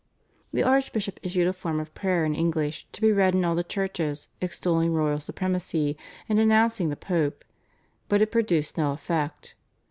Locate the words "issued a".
1.21-1.53